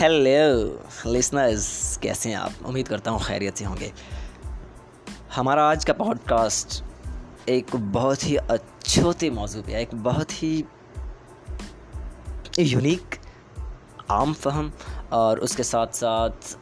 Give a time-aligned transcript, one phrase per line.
[0.00, 3.90] Hello listeners کیسے ہیں آپ؟ امید کرتا ہوں خیریت سے ہوں گے۔
[5.36, 6.82] ہمارا آج کا پوڈ کاسٹ
[7.44, 10.62] ایک بہت ہی اچھوتے موضوع پہ ہے، ایک بہت ہی
[12.56, 13.14] یونیک
[14.08, 14.70] عام فہم،
[15.08, 16.56] اور اس کے ساتھ ساتھ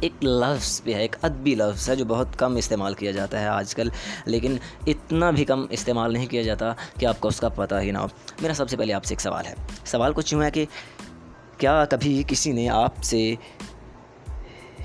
[0.00, 3.46] ایک لفظ بھی ہے، ایک ادبی لفظ ہے، جو بہت کم استعمال کیا جاتا ہے
[3.46, 3.88] آج کل۔
[4.24, 4.56] لیکن
[4.86, 7.98] اتنا بھی کم استعمال نہیں کیا جاتا کہ آپ کو اس کا پتہ ہی نہ
[7.98, 8.06] ہو۔
[8.40, 10.64] میرا سب سے پہلے آپ سے ایک سوال ہے۔ سوال کچھ یوں ہے کہ
[11.62, 13.34] کیا کبھی کسی نے آپ سے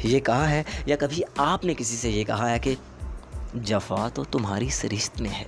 [0.03, 2.75] یہ کہا ہے؟ یا کبھی آپ نے کسی سے یہ کہا ہے کہ
[3.53, 5.43] جفا تو تمہاری سرشت میں ہے۔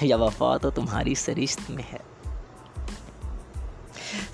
[0.00, 1.98] یا وفا تو تمہاری سرشت میں ہے۔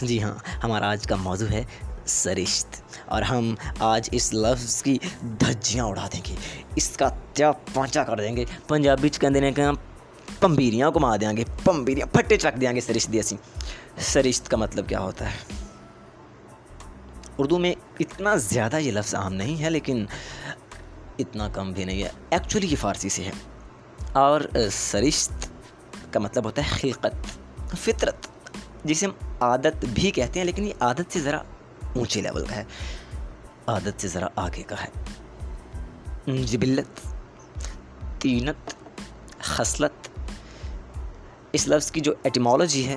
[0.01, 1.65] جی ہاں ہمارا آج کا موضوع ہے
[2.07, 6.37] سرشت۔ اور ہم آج اس لفظ کی دھجیاں اڑا دیں گے۔
[6.77, 9.63] اس کا تیا پانچا کر دیں گے؟ پنجابی چکن کہ
[10.41, 13.21] پمبیریاں کو مار دیں گے، پمبیریاں، پھٹے چک دیں گے سرشت دی
[13.99, 15.37] سرشت کا مطلب کیا ہوتا ہے؟
[17.39, 20.07] اردو میں اتنا زیادہ یہ لفظ عام نہیں ہے، لیکن
[21.19, 23.31] اتنا کم بھی نہیں ہے۔ ایکچولی یہ فارسی سے ہے۔
[24.13, 24.41] اور
[24.73, 25.33] سرشت
[26.11, 27.39] کا مطلب ہوتا ہے خلقت،
[27.79, 28.15] فطرت،
[28.85, 31.37] جسے ہم عادت بھی کہتے ہیں، لیکن یہ عادت سے ذرا
[31.97, 32.65] اونچے لیول کا ہے۔
[33.67, 34.89] عادت سے ذرا آگے کا ہے۔
[36.43, 37.09] جبلت،
[38.23, 38.75] تینت،
[39.39, 40.09] خصلت،
[41.53, 42.97] اس لفظ کی جو ایٹیمالوجی ہے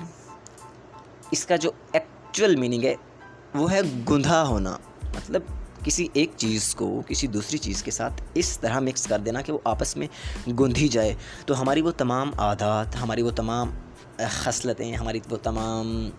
[1.32, 2.96] اس کا جو ایکچول میننگ ہے،
[3.56, 5.42] وہ ہے گندھا ہونا۔ مطلب
[5.84, 9.54] کسی ایک چیز کو، کسی دوسری چیز کے ساتھ اس طرح مکس کر دینا کہ
[9.54, 10.08] وہ آپس میں
[10.60, 11.14] گندھی جائے۔
[11.46, 13.72] تو ہماری وہ تمام عادات، ہماری وہ تمام
[14.30, 16.10] خصلتیں، ہماری وہ تمام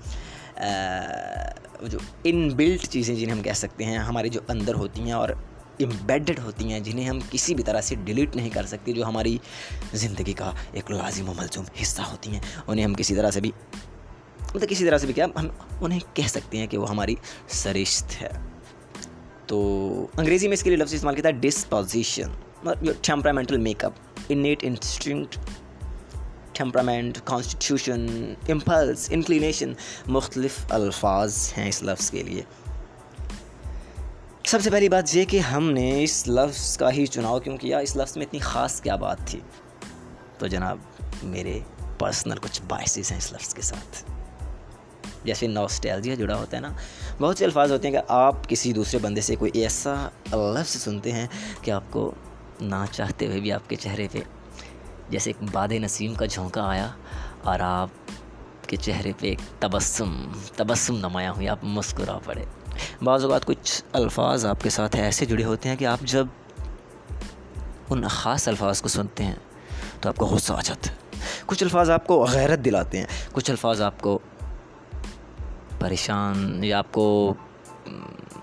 [1.82, 5.28] جو ان بلٹ چیزیں جنہیں ہم کہہ سکتے ہیں ہماری جو اندر ہوتی ہیں اور
[5.80, 9.36] امبیڈڈ ہوتی ہیں، جنہیں ہم کسی بھی طرح سے ڈیلیٹ نہیں کر سکتے، جو ہماری
[9.92, 13.50] زندگی کا ایک لازم و ملزوم حصہ ہوتی ہیں، انہیں ہم کسی طرح سے بھی
[14.54, 15.48] مطلب کسی طرح سے بھی کیا، ہم
[15.80, 17.14] انہیں کہہ سکتے ہیں کہ وہ ہماری
[17.48, 18.28] سرشت ہے۔
[19.46, 19.86] تو
[20.18, 22.28] انگریزی میں اس کے لیے لفظ استعمال کیا تھا disposition
[23.02, 23.92] temperamental make up
[24.28, 25.38] innate instinct
[26.52, 28.06] temperament constitution
[28.48, 29.72] impulse inclination
[30.06, 32.42] مختلف الفاظ ہیں اس لفظ کے لیے۔
[34.46, 37.78] سب سے پہلی بات یہ کہ ہم نے اس لفظ کا ہی چناؤ کیوں کیا؟
[37.78, 39.40] اس لفظ میں اتنی خاص کیا بات تھی؟
[40.38, 40.78] تو جناب،
[41.22, 41.58] میرے
[41.98, 44.10] پرسنل کچھ باعث ہیں اس لفظ کے ساتھ۔
[45.26, 46.68] جیسے نوسٹیلجیا جڑا ہوتا ہے نا،
[47.20, 49.94] بہت سے الفاظ ہوتے ہیں کہ آپ کسی دوسرے بندے سے کوئی ایسا
[50.32, 51.26] لفظ سنتے ہیں
[51.62, 52.10] کہ آپ کو
[52.60, 54.18] نہ چاہتے ہوئے بھی آپ کے چہرے پہ
[55.10, 56.88] جیسے ایک باد نسیم کا جھونکا آیا
[57.42, 60.14] اور آپ کے چہرے پہ ایک تبسم
[60.56, 62.44] تبسم نمایاں ہوئی، آپ مسکرا پڑے۔
[63.02, 66.26] بعض اوقات کچھ الفاظ آپ کے ساتھ ایسے جڑے ہوتے ہیں کہ آپ جب
[67.90, 69.34] ان خاص الفاظ کو سنتے ہیں
[70.00, 70.96] تو آپ کو غصہ آ جاتا ہے۔
[71.46, 74.18] کچھ الفاظ آپ کو غیرت دلاتے ہیں، کچھ الفاظ آپ کو
[75.86, 77.34] پریشان یا آپ کو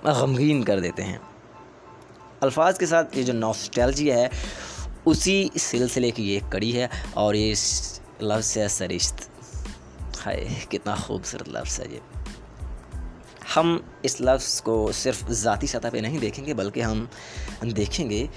[0.04, 1.18] غمگین کر دیتے ہیں۔
[2.42, 4.28] الفاظ کے ساتھ یہ جو نوسٹیلجی ہے،
[5.06, 7.54] اسی سلسلے کی یہ کڑی ہے اور یہ
[8.22, 9.30] لفظ ہے سرشت۔
[10.26, 12.00] ہائے، کتنا خوبصورت لفظ ہے یہ۔
[13.56, 17.06] ہم اس لفظ کو صرف ذاتی سطح پہ نہیں دیکھیں گے، بلکہ ہم
[17.62, 18.28] دیکھیں گے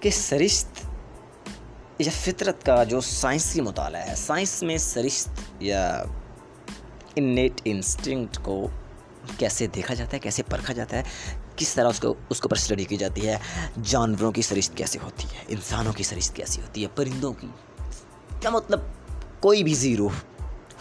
[0.00, 0.68] کہ سرشت
[1.98, 5.28] یا فطرت کا جو سائنسی مطالعہ ہے، سائنس میں سرشت
[5.60, 6.04] یا
[7.20, 8.68] انیٹ انسٹنکٹ کو
[9.38, 11.02] کیسے دیکھا جاتا ہے، کیسے پرکھا جاتا ہے،
[11.56, 13.36] کس طرح اس کو، اس کے اوپر اسٹڈی کی جاتی ہے،
[13.82, 17.46] جانوروں کی سرشت کیسے ہوتی ہے، انسانوں کی سرشت کیسی ہوتی ہے، پرندوں کی،
[18.40, 18.80] کیا مطلب
[19.40, 20.08] کوئی بھی زیرو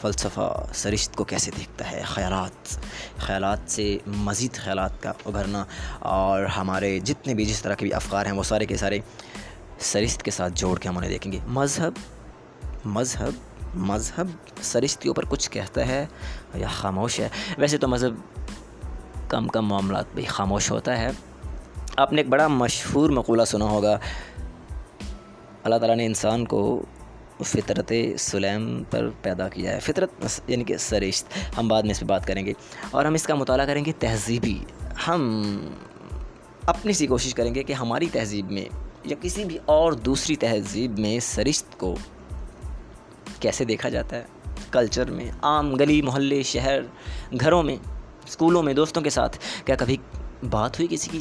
[0.02, 2.78] فلسفہ سرشت کو کیسے دیکھتا ہے؟ خیالات
[3.18, 5.66] خیالات سے مزید خیالات کا ابھرنا
[6.00, 9.00] اور ہمارے جتنے بھی جس طرح کے بھی افکار ہیں، وہ سارے کے سارے
[9.80, 11.94] سرشت کے ساتھ جوڑ کے ہم انہیں دیکھیں گے۔ مذہب
[12.86, 14.28] مذہب مذہب
[14.62, 16.06] سرشت کے اوپر کچھ کہتا ہے
[16.56, 18.13] یا خاموش ہے۔ ویسے تو مذہب
[19.30, 21.12] کم کم معاملات بھی خاموش ہوتا ہے۔
[21.97, 24.00] آپ نے ایک بڑا مشہور مقولہ سنا ہوگا۔
[25.63, 26.81] اللہ تعالیٰ نے انسان کو
[27.45, 30.10] فطرت سلیم پر پیدا کیا ہے۔ فطرت
[30.48, 31.27] یعنی کہ سرشت۔
[31.57, 32.54] ہم بعد میں اس پہ بات کریں گے۔
[32.92, 34.60] اور ہم اس کا مطالعہ کریں گے تہذیبی۔
[35.07, 35.44] ہم
[36.65, 38.65] اپنی سی کوشش کریں گے کہ ہماری تہذیب میں
[39.06, 41.95] یا کسی بھی اور دوسری تہذیب میں سرشت کو
[43.39, 44.25] کیسے دیکھا جاتا ہے
[44.71, 46.80] کلچر میں، عام گلی، محلے، شہر،
[47.39, 47.75] گھروں میں
[48.27, 49.97] اسکولوں میں، دوستوں کے ساتھ، کیا کبھی
[50.50, 51.19] بات ہوئی کسی کی؟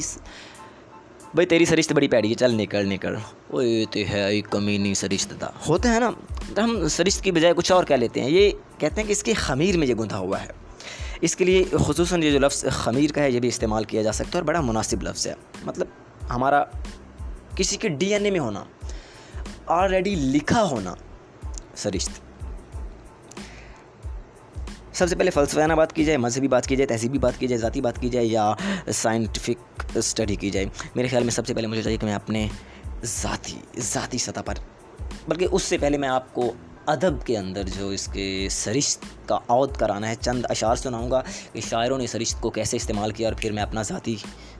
[1.33, 3.15] بھائی تیری سرشت بڑی پیڑی ہے، چل نکل نکل۔
[3.49, 3.61] وہ
[3.91, 6.09] تو ہے کمی نہیں سرشت تھا ہوتا ہے نا،
[6.63, 9.33] ہم سرشت کی بجائے کچھ اور کہہ لیتے ہیں۔ یہ کہتے ہیں کہ اس کے
[9.33, 10.51] خمیر میں یہ گندھا ہوا ہے۔
[11.21, 14.11] اس کے لیے خصوصاً یہ جو لفظ خمیر کا ہے، یہ بھی استعمال کیا جا
[14.11, 15.33] سکتا ہے اور بڑا مناسب لفظ ہے۔
[15.63, 15.87] مطلب
[16.29, 16.63] ہمارا
[17.55, 18.63] کسی کے ڈی این اے میں ہونا
[19.67, 20.93] آلریڈی لکھا ہونا
[21.79, 22.19] سرشت
[24.93, 27.59] سب سے پہلے فلسفیانہ بات کی جائے مذہبی بات کی جائے تہذیبی بات کی جائے
[27.59, 28.53] ذاتی بات کی جائے یا
[28.93, 30.65] سائنٹیفک اسٹڈی کی جائے
[30.95, 32.47] میرے خیال میں سب سے پہلے مجھے چاہیے کہ میں اپنے
[33.03, 34.55] ذاتی ذاتی سطح پر
[35.27, 36.51] بلکہ اس سے پہلے میں آپ کو
[36.87, 41.21] ادب کے اندر جو اس کے سرشت کا عود کرانا ہے چند اشعار سناؤں گا
[41.53, 44.15] کہ شاعروں نے سرشت کو کیسے استعمال کیا اور پھر میں اپنا ذاتی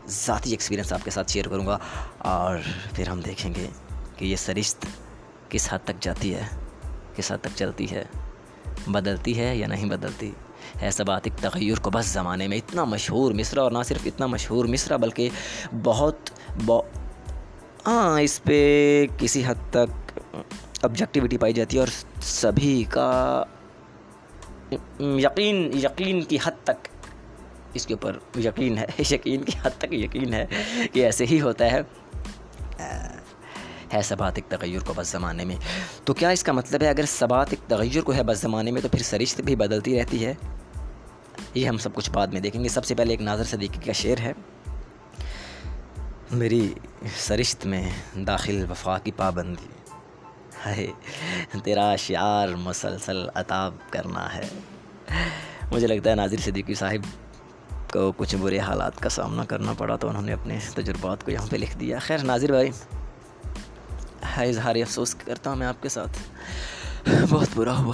[0.07, 1.77] ذاتی ایکسپیرینس آپ کے ساتھ شیئر کروں گا
[2.17, 2.57] اور
[2.95, 3.67] پھر ہم دیکھیں گے
[4.15, 4.85] کہ یہ سرشت
[5.49, 6.68] کس حد تک جاتی ہے
[7.19, 8.03] کس حد تک چلتی ہے۔
[8.87, 10.31] بدلتی ہے یا نہیں بدلتی؟
[10.81, 14.25] ہے بات ایک تغیر کو بس زمانے میں اتنا مشہور مصرع اور نہ صرف اتنا
[14.25, 15.29] مشہور مصرع بلکہ
[15.83, 16.29] بہت
[17.87, 20.19] ہاں اس پہ کسی حد تک
[20.81, 21.87] آبجیکٹیوٹی پائی جاتی ہے اور
[22.21, 23.43] سبھی کا
[24.99, 26.87] یقین یقین کی حد تک
[27.73, 30.45] اس کے اوپر یقین ہے، یقین کی حد تک یقین ہے
[30.93, 31.81] کہ ایسے ہی ہوتا ہے۔
[33.93, 35.55] ہے سبات ایک تغیر کو بس زمانے میں۔
[36.05, 38.81] تو کیا اس کا مطلب ہے اگر سبات ایک تغیر کو ہے بس زمانے میں
[38.81, 40.33] تو پھر سرشت بھی بدلتی رہتی ہے؟
[41.55, 43.91] یہ ہم سب کچھ بعد میں دیکھیں گے۔ سب سے پہلے ایک ناظر صدیقی کا
[43.91, 44.33] شعر ہے۔
[46.31, 46.73] میری
[47.17, 49.67] سرشت میں داخل وفا کی پابندی۔
[50.65, 50.87] ہے
[51.63, 54.47] تیرا شعار مسلسل عطاب کرنا ہے۔
[55.71, 56.99] مجھے لگتا ہے ناظر صدیقی صاحب
[57.91, 61.47] کو کچھ برے حالات کا سامنا کرنا پڑا تو انہوں نے اپنے تجربات کو یہاں
[61.47, 62.69] پہ لکھ دیا۔ خیر، ناظر بھائی۔
[64.23, 66.19] ہاں، اظہار افسوس کرتا ہوں میں آپ کے ساتھ۔
[67.29, 67.93] بہت برا ہوا۔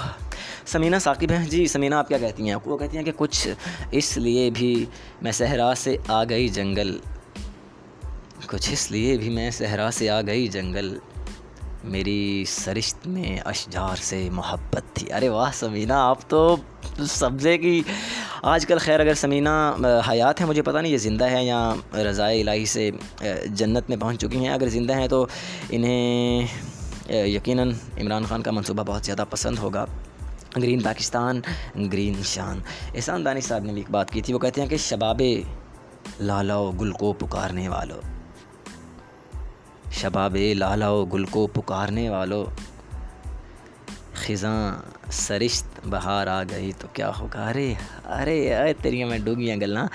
[0.66, 3.48] سمینہ ثاقب ہیں۔ جی سمینہ آپ کیا کہتی ہیں؟ وہ کہتی ہیں کہ کچھ
[3.92, 4.86] اس لیے بھی
[5.22, 6.98] میں صحرا سے آ گئی جنگل۔
[8.48, 10.98] کچھ اس لیے بھی میں صحرا سے آ گئی جنگل۔
[11.84, 16.56] میری سرشت میں اشجار سے محبت تھی۔ ارے واہ، سمینہ، آپ تو
[17.08, 17.84] سبزے کی
[18.46, 19.50] آج کل خیر، اگر سمینہ
[20.10, 22.90] حیات ہیں، مجھے پتہ نہیں، یہ زندہ ہے یا رضائے الہی سے
[23.46, 25.26] جنت میں پہنچ چکی ہیں۔ اگر زندہ ہیں تو
[25.70, 26.46] انہیں
[27.10, 27.72] یقیناً
[28.02, 29.86] عمران خان کا منصوبہ بہت زیادہ پسند ہوگا۔
[30.58, 31.40] گرین پاکستان،
[31.92, 32.60] گرین شان۔
[32.96, 35.22] احسان دانش صاحب نے بھی ایک بات کی تھی، وہ کہتے ہیں کہ شباب
[36.20, 38.02] لالاؤ گل کو پکارنے والوں
[39.92, 42.46] شباب لالا و گل کو پکارنے والو۔
[44.28, 44.76] خزاں
[45.12, 47.74] سرشت بہار آ گئی تو کیا ہوگا؟ ارے
[48.06, 49.88] ارے ارے، تیری میں ڈوگیاں گلنا۔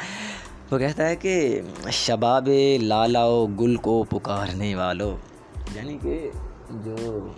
[0.70, 1.60] وہ کہتا ہے کہ
[1.92, 2.48] شباب
[2.80, 5.16] لالا و گل کو پکارنے والو۔
[5.74, 6.30] یعنی کہ
[6.70, 7.28] جو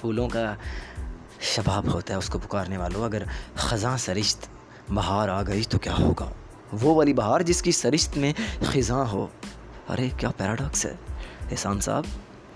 [0.00, 0.54] پھولوں کا
[1.40, 3.22] شباب ہوتا ہے، اس کو پکارنے والوں اگر
[3.54, 4.46] خزاں سرشت
[4.88, 6.30] بہار آ گئی تو کیا ہوگا؟
[6.82, 8.32] وہ والی بہار جس کی سرشت میں
[8.64, 9.26] خزاں ہو۔
[9.88, 10.94] ارے، کیا پیراڈاکس ہے؟
[11.50, 12.04] احسان صاحب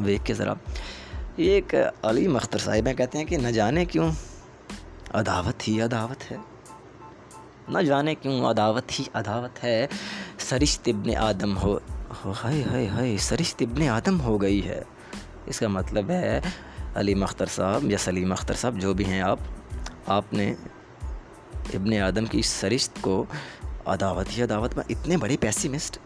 [0.06, 0.55] دیکھ کے ذرا۔
[1.37, 4.12] یہ ایک علی مختر صاحب ہیں کہتے ہیں کہ نہ جانے کیوں؟
[5.15, 6.37] عداوت ہی عداوت ہے۔
[7.69, 9.87] نہ جانے کیوں؟ عداوت ہی عداوت ہے۔
[10.38, 11.79] سرشت ابن آدم ہو،
[12.25, 14.83] ہائے ہائے ہائے، سرشت ابن آدم ہو گئی ہے۔
[15.47, 16.41] اس کا مطلب ہے
[16.94, 19.38] علی مختر صاحب یا سلیم اختر صاحب، جو بھی ہیں آپ
[20.06, 20.55] آپ نے
[21.75, 23.25] ابن آدم کی سرشت کو
[23.87, 25.99] عداوت ہی عداوت میں اتنے بڑے پیسیمسٹ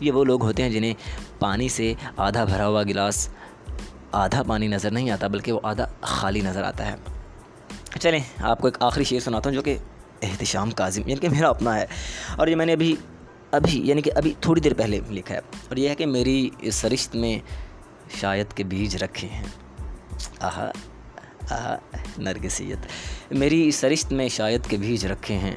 [0.00, 0.94] یہ وہ لوگ ہوتے ہیں جنہیں
[1.38, 3.28] پانی سے آدھا بھرا ہوا گلاس
[4.12, 6.96] آدھا پانی نظر نہیں آتا، بلکہ وہ آدھا خالی نظر آتا ہے۔
[8.00, 9.76] چلیں، آپ کو ایک آخری شعر سناتا ہوں جو کہ
[10.22, 11.86] احتشام کاظم یعنی کہ میرا اپنا ہے۔
[12.36, 12.96] اور یہ میں نے ابھی
[13.50, 17.14] ابھی یعنی کہ ابھی تھوڑی دیر پہلے لکھا ہے۔ اور یہ ہے کہ میری سرشت
[17.14, 17.38] میں
[18.20, 19.44] شاید کے بیج رکھے ہیں۔
[20.40, 20.70] آہا
[21.50, 21.76] آہا،
[22.18, 22.78] نرگسیت۔
[23.32, 25.56] میری سرشت میں شاید کے بیج رکھے ہیں۔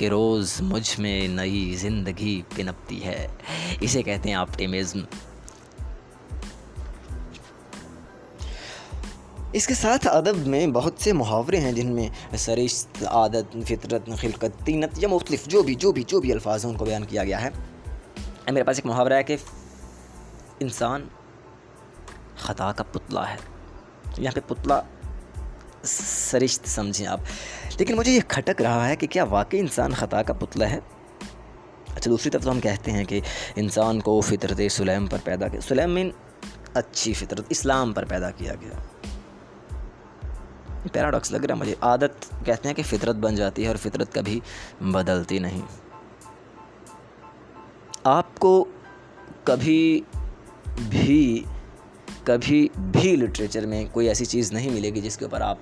[0.00, 3.28] کہ روز مجھ میں نئی زندگی پنپتی ہے۔
[3.80, 5.00] اسے کہتے ہیں آپٹیمزم۔
[9.52, 14.66] اس کے ساتھ ادب میں بہت سے محاورے ہیں جن میں سرشت، عادت، فطرت، خلقت،
[14.66, 17.24] تینت یا مختلف جو بھی جو بھی جو بھی الفاظ ہیں ان کو بیان کیا
[17.24, 17.48] گیا ہے۔
[18.50, 19.36] میرے پاس ایک محاورہ ہے کہ
[20.60, 21.08] انسان
[22.36, 23.36] خطا کا پتلا ہے۔
[24.18, 24.80] یہاں پہ پتلا
[25.82, 27.20] سرشت سمجھیں آپ۔
[27.78, 30.78] لیکن مجھے یہ کھٹک رہا ہے کہ کیا واقعی انسان خطا کا پتلا ہے؟
[31.96, 33.20] اچھا دوسری طرف تو ہم کہتے ہیں کہ
[33.56, 36.10] انسان کو فطرت سلیم پر پیدا کیا، سلیم مین
[36.74, 38.72] اچھی فطرت، اسلام پر پیدا کیا گیا۔
[40.92, 44.14] پیراڈاکس لگ رہا ہے، مجھے عادت کہتے ہیں کہ فطرت بن جاتی ہے اور فطرت
[44.14, 44.40] کبھی
[44.80, 45.60] بدلتی نہیں۔
[48.04, 48.64] آپ کو
[49.44, 50.00] کبھی
[50.88, 51.44] بھی
[52.30, 55.58] کبھی بھی لٹریچر میں کوئی ایسی چیز نہیں ملے گی جس کے اوپر آپ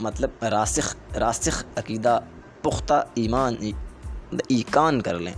[0.00, 2.20] مطلب راسخ راسخ عقیدہ،
[2.62, 3.56] پختہ ایمان،
[4.48, 5.32] ایکان کر لیں،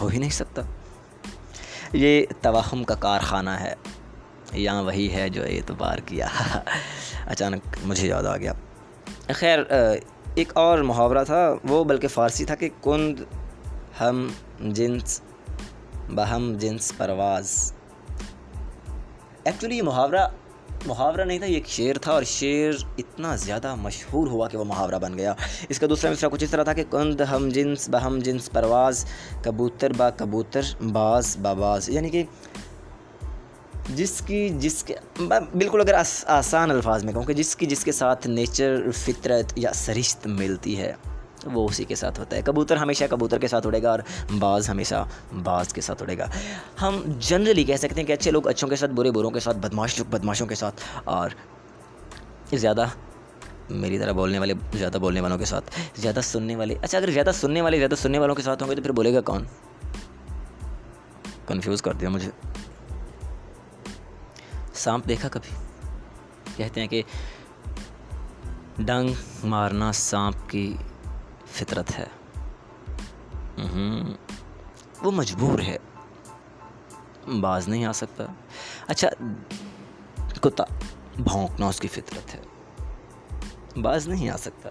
[0.00, 0.62] ہو ہی نہیں سکتا۔
[1.92, 3.74] یہ توہم کا کارخانہ ہے۔
[4.52, 6.26] یہاں وہی ہے جو اعتبار کیا۔
[7.26, 8.52] اچانک مجھے یاد آ گیا۔
[9.32, 9.58] خیر،
[10.34, 13.20] ایک اور محاورہ تھا۔ وہ بلکہ فارسی تھا کہ کند،
[14.00, 14.28] ہم،
[14.60, 15.20] جنس،
[16.08, 17.72] بہم، جنس، پرواز۔
[19.44, 20.28] ایکچولی یہ محاورہ
[20.86, 24.64] محاورہ نہیں تھا، یہ ایک شعر تھا اور شعر اتنا زیادہ مشہور ہوا کہ وہ
[24.64, 25.34] محاورہ بن گیا۔
[25.68, 29.04] اس کا دوسرا مصرع کچھ اس طرح تھا کہ کند ہم جنس بہم جنس پرواز،
[29.44, 30.60] کبوتر با کبوتر
[30.92, 32.22] باز باز۔ یعنی کہ
[33.94, 34.94] جس کی جس کے
[35.28, 35.94] بالکل اگر
[36.26, 40.78] آسان الفاظ میں کہوں کہ جس کی جس کے ساتھ نیچر فطرت یا سرشت ملتی
[40.78, 40.92] ہے۔
[41.44, 43.98] وہ اسی کے ساتھ ہوتا ہے۔ کبوتر ہمیشہ کبوتر کے ساتھ اڑے گا اور
[44.38, 45.08] بعض ہمیشہ
[45.42, 46.26] بعض کے ساتھ اڑے گا۔
[46.82, 49.56] ہم جنرلی کہہ سکتے ہیں کہ اچھے لوگ اچھوں کے ساتھ، برے بروں کے ساتھ،
[49.56, 51.30] بدماش لوگ بدماشوں کے ساتھ اور
[52.52, 52.84] زیادہ
[53.70, 57.30] میری طرح بولنے والے، زیادہ بولنے والوں کے ساتھ، زیادہ سننے والے اچھا اگر زیادہ
[57.34, 59.44] سننے والے، زیادہ سننے والوں کے ساتھ ہوں گے تو پھر بولے گا کون؟
[61.46, 62.30] کنفیوز کر دیا مجھے۔
[64.74, 65.56] سانپ دیکھا کبھی؟
[66.56, 67.02] کہتے ہیں کہ
[68.78, 69.08] ڈنگ
[69.44, 70.76] مارنا سانپ کی
[71.52, 72.06] فطرت ہے۔
[75.02, 75.76] وہ مجبور ہے۔
[77.40, 78.24] باز نہیں آ سکتا۔
[78.86, 79.08] اچھا
[80.40, 80.64] کتا
[81.16, 82.40] بھونکنا اس کی فطرت ہے۔
[83.80, 84.70] باز نہیں آ سکتا۔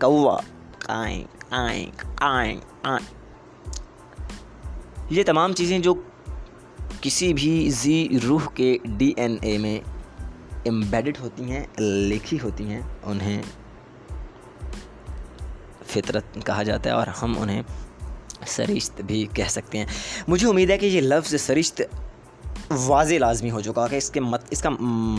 [0.00, 0.40] کوا
[5.10, 5.94] یہ تمام چیزیں جو
[7.00, 9.95] کسی بھی زی روح کے ڈی این اے میں
[10.68, 13.42] امبیڈڈ ہوتی ہیں لکھی ہوتی ہیں، انہیں
[15.86, 17.62] فطرت کہا جاتا ہے اور ہم انہیں
[18.46, 19.86] سرشت بھی کہہ سکتے ہیں۔
[20.28, 21.82] مجھے امید ہے کہ یہ لفظ سرشت
[22.70, 24.68] واضح لازمی ہو چکا کہ اس کے مت، اس کا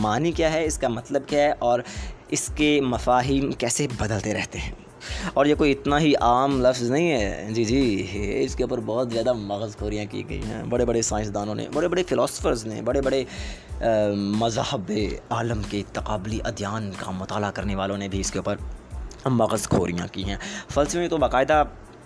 [0.00, 1.80] معنی کیا ہے؟ اس کا مطلب کیا ہے؟ اور
[2.28, 4.72] اس کے مفاہیم کیسے بدلتے رہتے ہیں؟
[5.34, 8.06] اور یہ کوئی اتنا ہی عام لفظ نہیں ہے۔ جی جی
[8.44, 11.88] اس کے اوپر بہت زیادہ مغز خوریاں کی گئی ہیں۔ بڑے بڑے سائنسدانوں نے، بڑے
[11.88, 13.24] بڑے فلاسفرز نے، بڑے بڑے
[14.14, 14.92] مذہب
[15.30, 18.56] عالم کے تقابلی ادیان کا مطالعہ کرنے والوں نے بھی اس کے اوپر
[19.30, 20.36] مغز خوریاں کی ہیں۔
[20.68, 21.62] فلسفے میں تو باقاعدہ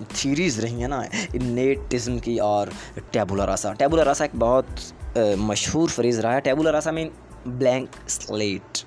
[0.08, 1.02] تھیریز رہی ہیں نا
[1.34, 2.66] نیٹزم کی اور
[3.10, 7.08] ٹیبولا راسا ٹیبولا راسا ایک بہت مشہور فریز رہا ہے۔ ٹیبولا راسا میں
[7.46, 8.78] بلینک سلیٹ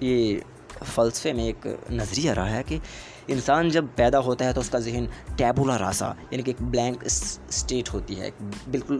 [0.00, 0.38] یہ
[0.84, 2.78] فلسفے میں ایک نظریہ رہا ہے کہ
[3.26, 5.04] انسان جب پیدا ہوتا ہے تو اس کا ذہن
[5.36, 8.30] ٹیبولا راسا یعنی کہ ایک بلینک اسٹیٹ ہوتی ہے
[8.70, 8.98] بالکل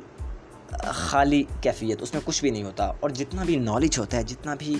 [0.84, 4.54] خالی کیفیت، اس میں کچھ بھی نہیں ہوتا۔ اور جتنا بھی نالج ہوتا ہے، جتنا
[4.54, 4.78] بھی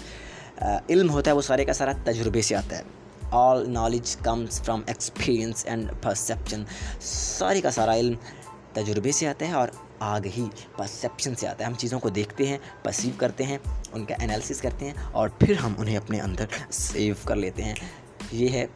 [0.89, 2.83] علم ہوتا ہے، وہ سارے کا سارا تجربے سے آتا ہے۔
[3.31, 6.63] All knowledge comes from experience and perception
[7.01, 8.15] ساری کا سارا علم
[8.73, 10.47] تجربے سے آتا ہے اور آگہی
[10.77, 13.59] پرسیپشن سے آتا ہے ہم چیزوں کو دیکھتے ہیں پرسیو کرتے ہیں،
[13.93, 17.75] ان کا انالیسس کرتے ہیں اور پھر ہم انہیں اپنے اندر سیو کر لیتے ہیں۔
[18.33, 18.67] یہ ہے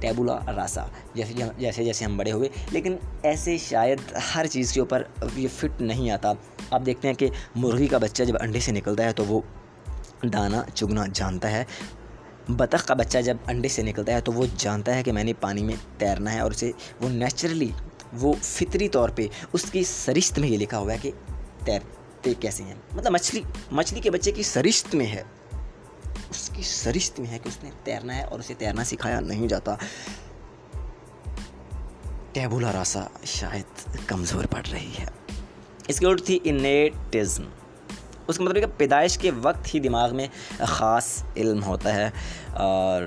[0.00, 3.98] ٹیبولا راسا جیسے جیسے جیسے ہم بڑے ہوئے۔ لیکن ایسے شاید
[4.34, 5.02] ہر چیز کے اوپر
[5.36, 6.32] یہ فٹ نہیں آتا۔
[6.70, 9.40] آپ دیکھتے ہیں کہ مرغی کا بچہ جب انڈے سے نکلتا ہے تو وہ
[10.32, 11.64] دانہ چگنا جانتا ہے۔
[12.48, 15.32] بطخ کا بچہ جب انڈے سے نکلتا ہے تو وہ جانتا ہے کہ میں نے
[15.32, 17.70] پانی میں تیرنا ہے اور اسے وہ نیچرلی
[18.20, 21.10] وہ فطری طور پہ اس کی سرشت میں یہ لکھا ہوا ہے کہ
[21.64, 23.40] تیرتے کیسے ہیں؟ مطلب مچھلی
[23.72, 25.22] مچھلی کے بچے کی سرشت میں ہے۔
[26.30, 29.48] اس کی سرشت میں ہے کہ اس نے تیرنا ہے اور اسے تیرنا سکھایا نہیں
[29.48, 29.74] جاتا۔
[32.32, 35.06] ٹیبولا راسا شاید کمزور پڑ رہی ہے۔
[35.88, 37.42] اس کی اولٹ تھی انیٹزم۔
[38.26, 40.26] اس کا مطلب کہ پیدائش کے وقت ہی دماغ میں
[40.58, 42.10] خاص علم ہوتا ہے
[42.52, 43.02] اور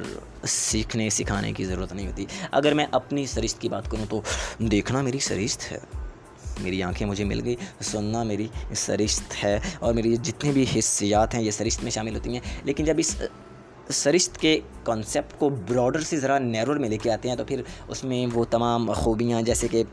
[0.48, 4.22] سیکھنے، سکھانے کی ضرورت نہیں ہوتی۔ اگر میں اپنی سرشت کی بات کروں تو
[4.60, 5.78] دیکھنا میری سرشت ہے۔
[6.60, 11.42] میری آنکھیں مجھے مل گئی، سننا میری سرشت ہے۔ اور میری جتنے بھی حصیات ہیں،
[11.42, 13.16] یہ سرشت میں شامل ہوتی ہیں۔ لیکن جب اس
[13.90, 17.62] سرشت کے کانسیپٹ کو براڈر سے ذرا نیرور میں لے کے آتے ہیں، تو پھر
[17.88, 19.84] اس میں وہ تمام خوبیاں، جیسے کہ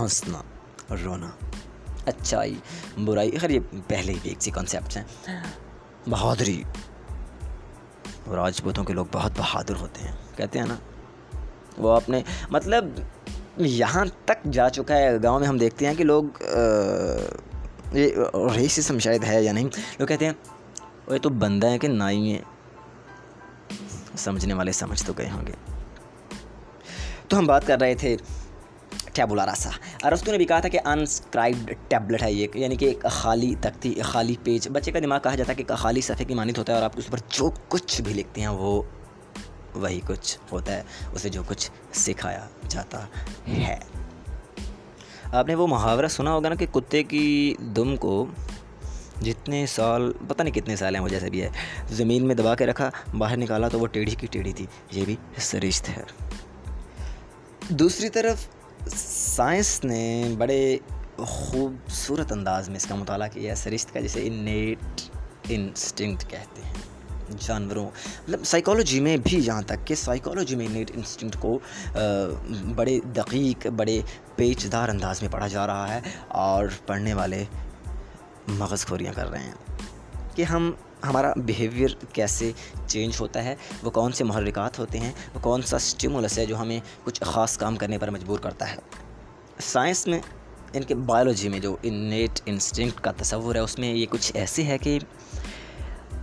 [0.00, 0.42] ہنسنا،
[1.04, 1.30] رونا،
[2.06, 2.54] اچھائی،
[3.04, 5.04] برائی، خیر، یہ پہلے ہی ایک سی کانسیپٹس ہیں۔
[6.10, 6.62] بہادری
[8.36, 10.74] راجپوتوں کے لوگ بہت بہادر ہوتے ہیں۔ کہتے ہیں نا،
[11.78, 12.84] وہ اپنے مطلب
[13.56, 16.24] یہاں تک جا چکا ہے۔ گاؤں میں ہم دیکھتے ہیں کہ لوگ
[17.92, 18.08] یہ
[18.56, 19.68] ریسسم شاید ہے یا نہیں۔
[19.98, 20.32] لوگ کہتے ہیں،
[21.06, 22.42] وہ یہ تو بندہ ہے کہ نائی ہیں
[24.16, 25.52] سمجھنے والے سمجھ تو گئے ہوں گے۔
[27.28, 28.16] تو ہم بات کر رہے تھے
[29.12, 29.70] ٹیبولا راسا
[30.04, 33.94] ارستو نے بھی کہا تھا کہ انسکرائبڈ ٹیبلٹ ہے یہ یعنی کہ ایک خالی تختی
[34.02, 36.72] خالی پیج بچے کا دماغ کہا جاتا ہے کہ ایک خالی صفحے کی مانت ہوتا
[36.72, 38.82] ہے اور آپ اس پر جو کچھ بھی لکھتے ہیں، وہ
[39.74, 43.04] وہی کچھ ہوتا ہے، اسے جو کچھ سکھایا جاتا
[43.48, 43.76] ہے۔
[45.24, 48.26] آپ نے وہ محاورہ سنا ہوگا نا کہ کتے کی دم کو
[49.22, 51.50] جتنے سال، پتہ نہیں کتنے سال ہیں، وہ جیسے بھی ہے،
[51.88, 55.16] زمین میں دبا کے رکھا، باہر نکالا تو وہ ٹیڑھی کی ٹیڑھی تھی، یہ بھی
[55.36, 56.02] سرشت ہے۔
[57.68, 58.48] دوسری طرف
[58.96, 60.78] سائنس نے بڑے
[61.16, 65.00] خوبصورت انداز میں اس کا مطالعہ کیا ہے سرشت کا، جسے انیٹ
[65.48, 66.74] انسٹنکٹ کہتے ہیں۔
[67.40, 71.58] جانوروں مطلب سائیکالوجی میں بھی جہاں تک کہ سائیکالوجی میں نیٹ انسٹنکٹ کو
[72.76, 74.00] بڑے دقیق، بڑے
[74.36, 77.44] پیچ دار انداز میں پڑھا جا رہا ہے اور پڑھنے والے
[78.48, 79.52] مغز خوریاں کر رہے ہیں۔
[80.34, 82.50] کہ ہم ہمارا بیہیویئر کیسے
[82.86, 86.56] چینج ہوتا ہے، وہ کون سے محرکات ہوتے ہیں، وہ کون سا اسٹیمولس ہے جو
[86.56, 88.76] ہمیں کچھ خاص کام کرنے پر مجبور کرتا ہے۔
[89.60, 90.18] سائنس میں،
[90.72, 94.62] ان کے بایولوجی میں جو انیٹ انسٹنکٹ کا تصور ہے، اس میں یہ کچھ ایسے
[94.62, 94.98] ہے کہ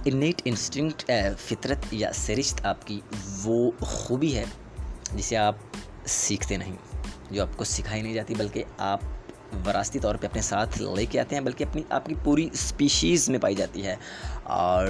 [0.05, 2.99] انیٹ انسٹنکٹ فطرت یا سرشت آپ کی
[3.43, 4.43] وہ خوبی ہے
[5.13, 5.55] جسے آپ
[6.05, 6.75] سیکھتے نہیں،
[7.31, 8.99] جو آپ کو سکھائی نہیں جاتی، بلکہ آپ
[9.65, 13.29] وراثتی طور پہ اپنے ساتھ لے کے آتے ہیں، بلکہ اپنی آپ کی پوری اسپیشیز
[13.29, 13.95] میں پائی جاتی ہے۔
[14.43, 14.87] اور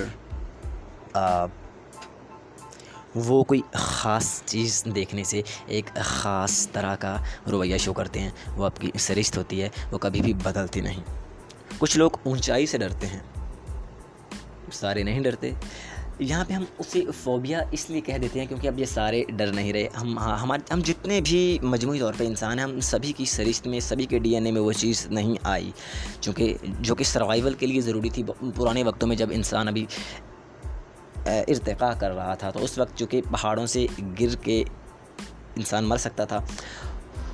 [3.15, 7.17] وہ کوئی خاص چیز دیکھنے سے ایک خاص طرح کا
[7.51, 11.03] رویہ شو کرتے ہیں۔ وہ آپ کی سرشت ہوتی ہے، وہ کبھی بھی بدلتی نہیں۔
[11.77, 13.19] کچھ لوگ اونچائی سے ڈرتے ہیں۔
[14.71, 15.51] سارے نہیں ڈرتے۔
[16.19, 19.51] یہاں پہ ہم اسے فوبیا اس لیے کہہ دیتے ہیں کیونکہ اب یہ سارے ڈر
[19.53, 23.11] نہیں رہے۔ ہم ہاں، ہمارے ہم جتنے بھی مجموعی طور پہ انسان ہیں، ہم سبھی
[23.13, 25.71] کی سرشت میں، سبھی کے ڈی این اے میں وہ چیز نہیں آئی۔
[26.21, 28.23] چونکہ جو کہ سروائیول کے لیے ضروری تھی،
[28.55, 29.85] پرانے وقتوں میں جب انسان ابھی
[31.25, 33.85] ارتقاء کر رہا تھا، تو اس وقت چونکہ پہاڑوں سے
[34.19, 34.63] گر کے
[35.55, 36.39] انسان مر سکتا تھا،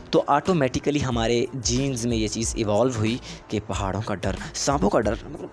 [0.09, 4.99] تو آٹومیٹیکلی ہمارے جینز میں یہ چیز ایوالو ہوئی کہ پہاڑوں کا ڈر، سانپوں کا
[4.99, 5.49] ڈر مطلب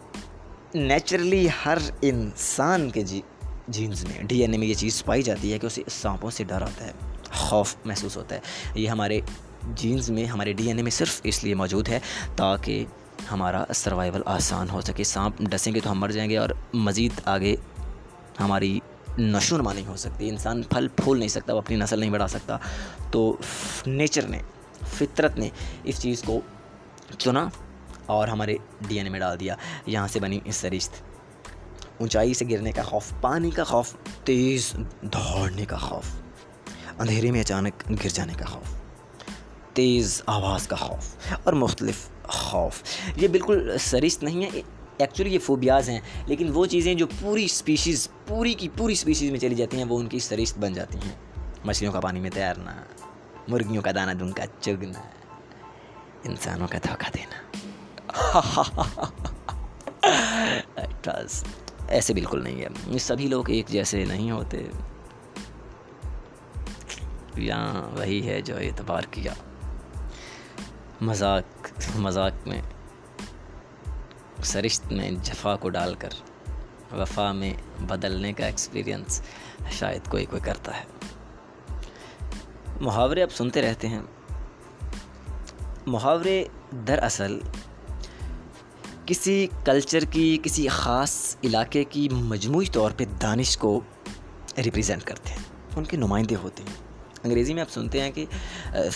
[0.74, 3.20] نیچرلی ہر انسان کے جی
[3.68, 6.44] جینز میں ڈی این اے میں یہ چیز پائی جاتی ہے کہ اسے سانپوں سے
[6.44, 6.92] ڈر آتا ہے،
[7.32, 8.40] خوف محسوس ہوتا ہے۔
[8.74, 9.20] یہ ہمارے
[9.74, 11.98] جینز میں، ہمارے ڈی این اے میں صرف اس لیے موجود ہے
[12.36, 12.84] تاکہ
[13.30, 17.12] ہمارا سروائیول آسان ہو سکے۔ سانپ ڈسیں گے تو ہم مر جائیں گے اور مزید
[17.24, 17.56] آگے
[18.40, 18.80] ہماری
[19.18, 22.26] نشو نما نہیں ہو سکتی۔ انسان پھل پھول نہیں سکتا، وہ اپنی نسل نہیں بڑھا
[22.26, 22.58] سکتا۔
[23.10, 23.36] تو
[23.86, 24.38] نیچر نے،
[24.92, 25.48] فطرت نے
[25.84, 26.40] اس چیز کو
[27.18, 27.48] چنا
[28.08, 29.54] اور ہمارے ڈی این اے میں ڈال دیا۔
[29.86, 30.92] یہاں سے بنی اس سرشت
[31.98, 34.72] اونچائی سے گرنے کا خوف، پانی کا خوف، تیز
[35.02, 36.04] دوڑنے کا خوف۔
[36.98, 37.72] اندھیرے میں اچانک
[38.04, 38.80] گر جانے کا خوف۔
[39.72, 42.82] تیز آواز کا خوف اور مختلف خوف۔
[43.16, 44.60] یہ بالکل سرشت نہیں ہے
[44.98, 49.38] ایکچولی یہ فوبیاز ہیں۔ لیکن وہ چیزیں جو پوری اسپیشیز پوری کی پوری اسپیشیز میں
[49.38, 51.14] چلی جاتی ہیں، وہ ان کی سرشت بن جاتی ہیں۔
[51.64, 52.76] مچھلیوں کا پانی میں تیرنا،
[53.48, 55.02] مرغیوں کا دانہ دن کا چگنا،
[56.24, 57.68] انسانوں کا دھوکہ دینا۔
[61.88, 64.66] ایسے بالکل نہیں ہے۔ سبھی لوگ ایک جیسے نہیں ہوتے۔
[67.36, 69.32] یہاں وہی ہے جو اعتبار کیا۔
[71.00, 72.62] مذاق مذاق میں
[74.44, 76.08] سرشت میں جفا کو ڈال کر
[76.92, 79.22] وفا میں بدلنے کا ایکسپیرینس
[79.70, 80.84] شاید کوئی کوئی کرتا ہے۔
[82.80, 84.02] محاورے اب سنتے رہتے ہیں۔
[85.86, 87.38] محاورے دراصل
[89.08, 93.80] کسی کلچر کی، کسی خاص علاقے کی مجموعی طور پہ دانش کو
[94.64, 95.38] ریپریزنٹ کرتے ہیں۔
[95.76, 96.72] ان کے نمائندے ہوتے ہیں۔
[97.24, 98.26] انگریزی میں آپ سنتے ہیں کہ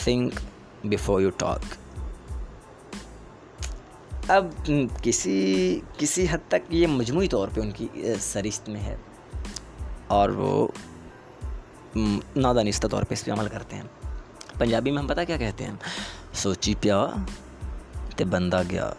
[0.05, 0.33] تھنک
[0.85, 1.61] بیفور یو ٹاک
[4.31, 4.70] اب
[5.03, 8.96] کسی کسی حد تک یہ مجموعی طور پہ ان کی uh, سرشت میں ہے۔
[10.07, 10.68] اور وہ
[12.37, 13.83] نادانستہ طور پہ اس پہ عمل کرتے ہیں۔
[14.59, 15.75] پنجابی میں ہم پتہ کیا کہتے ہیں؟
[16.33, 17.07] سوچی پیا
[18.16, 18.92] تے بندہ گیا۔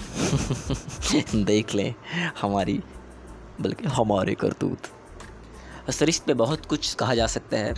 [1.32, 1.92] دیکھ لیں
[2.42, 2.78] ہماری،
[3.58, 4.86] بلکہ ہمارے کرتوت۔
[5.92, 7.72] سرشت پہ بہت کچھ کہا جا سکتا ہے،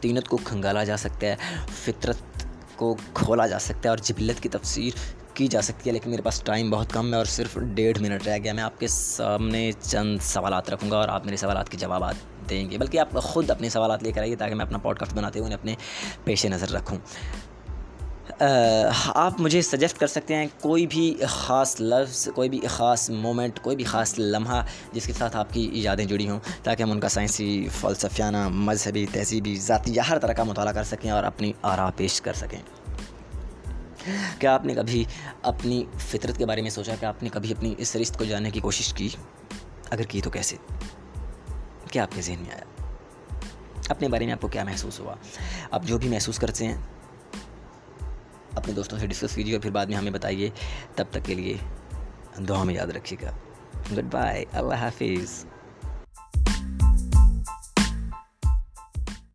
[0.00, 1.36] تینت کو کھنگالا جا سکتا ہے،
[1.84, 4.90] فطرت کو کھولا جا سکتا ہے اور جبلت کی تفسیر
[5.34, 8.26] کی جا سکتی ہے، لیکن میرے پاس ٹائم بہت کم ہے اور صرف ڈیڑھ منٹ
[8.26, 11.78] رہ گیا۔ میں آپ کے سامنے چند سوالات رکھوں گا اور آپ میرے سوالات کے
[11.78, 12.14] جوابات
[12.50, 15.14] دیں گے، بلکہ آپ خود اپنے سوالات لے کر آئیے تاکہ میں اپنا پوڈ کاسٹ
[15.14, 15.74] بناتے ہوئے اپنے
[16.24, 16.98] پیش نظر رکھوں۔
[19.14, 23.76] آپ مجھے سجیسٹ کر سکتے ہیں کوئی بھی خاص لفظ، کوئی بھی خاص مومنٹ کوئی
[23.76, 27.08] بھی خاص لمحہ جس کے ساتھ آپ کی یادیں جڑی ہوں، تاکہ ہم ان کا
[27.08, 31.90] سائنسی، فلسفیانہ، مذہبی، تہذیبی، ذاتی یا ہر طرح کا مطالعہ کر سکیں اور اپنی آرا
[31.96, 32.62] پیش کر سکیں۔
[34.38, 35.04] کیا آپ نے کبھی
[35.42, 38.50] اپنی فطرت کے بارے میں سوچا؟ کہ آپ نے کبھی اپنی اس رشت کو جاننے
[38.50, 39.08] کی کوشش کی؟
[39.90, 40.56] اگر کی تو کیسے؟
[41.90, 42.84] کیا آپ کے ذہن میں آیا؟
[43.88, 45.14] اپنے بارے میں آپ کو کیا محسوس ہوا؟
[45.70, 46.76] آپ جو بھی محسوس کرتے ہیں
[48.58, 50.50] اپنے دوستوں سے ڈسکس کیجیے اور پھر بعد میں ہمیں بتائیے
[50.94, 51.56] تب تک کے لیے
[52.48, 53.30] دعا میں یاد رکھیے گا.
[53.92, 55.44] گڈ بائے اللہ حافظ